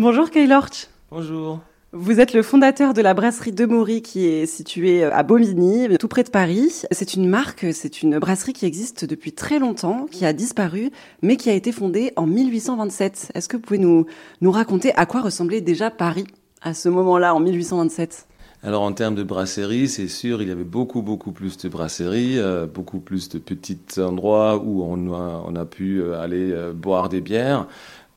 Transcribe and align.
Bonjour 0.00 0.30
Kay 0.30 0.46
Lorch. 0.46 0.86
Bonjour. 1.10 1.58
Vous 1.90 2.20
êtes 2.20 2.32
le 2.32 2.44
fondateur 2.44 2.94
de 2.94 3.02
la 3.02 3.14
brasserie 3.14 3.50
de 3.50 3.66
Maury 3.66 4.00
qui 4.00 4.26
est 4.26 4.46
située 4.46 5.02
à 5.02 5.24
Bobigny, 5.24 5.88
tout 5.98 6.06
près 6.06 6.22
de 6.22 6.30
Paris. 6.30 6.82
C'est 6.92 7.14
une 7.14 7.28
marque, 7.28 7.66
c'est 7.72 8.00
une 8.00 8.20
brasserie 8.20 8.52
qui 8.52 8.64
existe 8.64 9.04
depuis 9.04 9.32
très 9.32 9.58
longtemps, 9.58 10.06
qui 10.08 10.24
a 10.24 10.32
disparu, 10.32 10.92
mais 11.22 11.36
qui 11.36 11.50
a 11.50 11.52
été 11.52 11.72
fondée 11.72 12.12
en 12.14 12.26
1827. 12.28 13.32
Est-ce 13.34 13.48
que 13.48 13.56
vous 13.56 13.62
pouvez 13.64 13.80
nous, 13.80 14.06
nous 14.40 14.52
raconter 14.52 14.94
à 14.94 15.04
quoi 15.04 15.20
ressemblait 15.20 15.60
déjà 15.60 15.90
Paris 15.90 16.28
à 16.62 16.74
ce 16.74 16.88
moment-là, 16.88 17.34
en 17.34 17.40
1827 17.40 18.28
alors 18.64 18.82
en 18.82 18.92
termes 18.92 19.14
de 19.14 19.22
brasserie, 19.22 19.86
c'est 19.86 20.08
sûr, 20.08 20.42
il 20.42 20.48
y 20.48 20.50
avait 20.50 20.64
beaucoup, 20.64 21.00
beaucoup 21.00 21.30
plus 21.30 21.56
de 21.58 21.68
brasseries, 21.68 22.40
euh, 22.40 22.66
beaucoup 22.66 22.98
plus 22.98 23.28
de 23.28 23.38
petits 23.38 23.78
endroits 23.98 24.56
où 24.56 24.82
on 24.82 25.14
a, 25.14 25.44
on 25.46 25.54
a 25.54 25.64
pu 25.64 26.00
euh, 26.00 26.20
aller 26.20 26.50
euh, 26.50 26.72
boire 26.72 27.08
des 27.08 27.20
bières. 27.20 27.68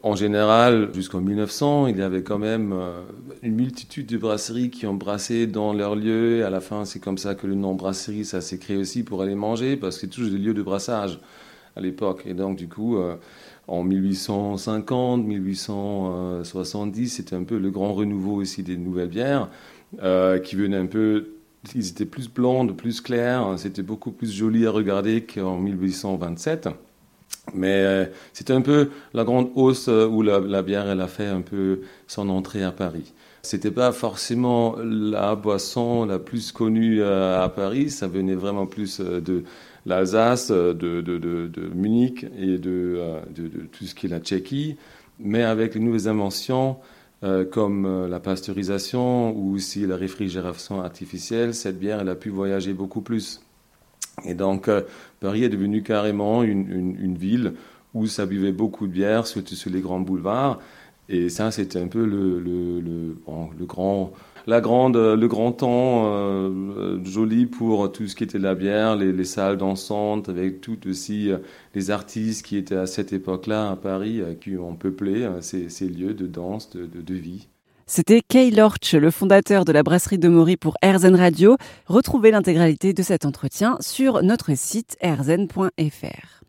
En 0.03 0.15
général, 0.15 0.89
jusqu'en 0.93 1.21
1900, 1.21 1.87
il 1.87 1.97
y 1.97 2.01
avait 2.01 2.23
quand 2.23 2.39
même 2.39 2.73
une 3.43 3.53
multitude 3.53 4.07
de 4.07 4.17
brasseries 4.17 4.71
qui 4.71 4.87
ont 4.87 4.95
brassé 4.95 5.45
dans 5.45 5.73
leur 5.73 5.95
lieu. 5.95 6.43
À 6.43 6.49
la 6.49 6.59
fin, 6.59 6.85
c'est 6.85 6.99
comme 6.99 7.19
ça 7.19 7.35
que 7.35 7.45
le 7.45 7.53
nom 7.53 7.75
brasserie, 7.75 8.25
ça 8.25 8.41
s'est 8.41 8.57
créé 8.57 8.77
aussi 8.77 9.03
pour 9.03 9.21
aller 9.21 9.35
manger, 9.35 9.77
parce 9.77 9.95
que 9.95 10.01
c'est 10.01 10.07
toujours 10.07 10.31
des 10.31 10.39
lieux 10.39 10.55
de 10.55 10.63
brassage 10.63 11.19
à 11.75 11.81
l'époque. 11.81 12.23
Et 12.25 12.33
donc, 12.33 12.57
du 12.57 12.67
coup, 12.67 12.97
en 13.67 13.83
1850, 13.83 15.23
1870, 15.23 17.09
c'était 17.09 17.35
un 17.35 17.43
peu 17.43 17.59
le 17.59 17.69
grand 17.69 17.93
renouveau 17.93 18.37
aussi 18.37 18.63
des 18.63 18.77
nouvelles 18.77 19.09
bières. 19.09 19.49
Euh, 19.99 20.39
qui 20.39 20.55
venaient 20.55 20.77
un 20.77 20.85
peu. 20.85 21.33
Ils 21.75 21.89
étaient 21.89 22.05
plus 22.05 22.29
blondes, 22.29 22.75
plus 22.77 23.01
clairs, 23.01 23.55
c'était 23.57 23.83
beaucoup 23.83 24.11
plus 24.11 24.31
joli 24.31 24.65
à 24.65 24.71
regarder 24.71 25.25
qu'en 25.25 25.57
1827. 25.57 26.69
Mais 27.53 27.83
euh, 27.83 28.05
c'était 28.33 28.53
un 28.53 28.61
peu 28.61 28.89
la 29.13 29.23
grande 29.23 29.49
hausse 29.55 29.87
euh, 29.87 30.07
où 30.07 30.21
la, 30.21 30.61
bière 30.61 30.87
elle 30.87 31.01
a 31.01 31.07
fait 31.07 31.27
un 31.27 31.41
peu 31.41 31.81
son 32.07 32.29
entrée 32.29 32.63
à 32.63 32.71
Paris. 32.71 33.13
C'était 33.41 33.71
pas 33.71 33.91
forcément 33.91 34.75
la 34.83 35.35
boisson 35.35 36.05
la 36.05 36.19
plus 36.19 36.51
connue 36.51 37.03
à 37.03 37.51
Paris, 37.53 37.89
ça 37.89 38.07
venait 38.07 38.35
vraiment 38.35 38.67
plus 38.67 38.99
de 38.99 39.43
l'Alsace, 39.87 40.51
de, 40.51 40.73
de, 40.73 41.01
de, 41.01 41.69
Munich 41.73 42.23
et 42.37 42.59
de, 42.59 43.01
tout 43.71 43.85
ce 43.85 43.95
qui 43.95 44.05
est 44.05 44.09
la 44.09 44.19
Tchéquie. 44.19 44.77
Mais 45.19 45.41
avec 45.41 45.73
les 45.73 45.81
nouvelles 45.81 46.07
inventions, 46.07 46.77
euh, 47.23 47.45
comme 47.45 47.85
euh, 47.85 48.07
la 48.07 48.19
pasteurisation 48.19 49.31
ou 49.37 49.53
aussi 49.53 49.85
la 49.85 49.95
réfrigération 49.95 50.81
artificielle, 50.81 51.53
cette 51.53 51.77
bière, 51.77 51.99
elle 52.01 52.09
a 52.09 52.15
pu 52.15 52.29
voyager 52.29 52.73
beaucoup 52.73 53.01
plus. 53.01 53.41
Et 54.25 54.33
donc, 54.33 54.67
euh, 54.67 54.81
Paris 55.19 55.43
est 55.43 55.49
devenu 55.49 55.83
carrément 55.83 56.43
une, 56.43 56.95
une, 56.99 57.15
ville 57.17 57.53
où 57.93 58.07
ça 58.07 58.25
buvait 58.25 58.51
beaucoup 58.51 58.87
de 58.87 58.91
bière, 58.91 59.27
surtout 59.27 59.55
sur 59.55 59.71
les 59.71 59.81
grands 59.81 59.99
boulevards. 59.99 60.59
Et 61.09 61.29
ça, 61.29 61.51
c'était 61.51 61.79
un 61.79 61.87
peu 61.87 62.05
le, 62.05 62.39
le, 62.39 62.79
le, 62.79 63.65
grand 63.65 64.13
la 64.47 64.59
grande, 64.59 64.97
le 64.97 65.27
grand 65.27 65.51
temps 65.51 66.05
euh, 66.07 66.49
euh, 66.49 67.03
joli 67.05 67.45
pour 67.45 67.91
tout 67.91 68.07
ce 68.07 68.15
qui 68.15 68.23
était 68.23 68.39
la 68.39 68.55
bière, 68.55 68.95
les, 68.95 69.23
salles 69.25 69.57
dansantes, 69.57 70.29
avec 70.29 70.61
tout 70.61 70.87
aussi 70.87 71.29
les 71.75 71.91
artistes 71.91 72.45
qui 72.45 72.57
étaient 72.57 72.75
à 72.75 72.87
cette 72.87 73.13
époque-là 73.13 73.71
à 73.71 73.75
Paris, 73.75 74.21
qui 74.41 74.57
ont 74.57 74.75
peuplé 74.75 75.29
ces, 75.41 75.69
ces, 75.69 75.87
lieux 75.89 76.13
de 76.13 76.27
danse, 76.27 76.69
de, 76.71 76.85
de, 76.85 77.13
vie. 77.13 77.47
C'était 77.85 78.21
Kay 78.21 78.51
Lorch, 78.51 78.93
le 78.93 79.11
fondateur 79.11 79.65
de 79.65 79.71
la 79.71 79.83
brasserie 79.83 80.17
de 80.17 80.29
Maury 80.29 80.57
pour 80.57 80.75
RZN 80.83 81.15
Radio. 81.15 81.57
Retrouvez 81.87 82.31
l'intégralité 82.31 82.93
de 82.93 83.03
cet 83.03 83.25
entretien 83.25 83.77
sur 83.79 84.23
notre 84.23 84.55
site 84.55 84.97
rzn.fr. 85.03 86.40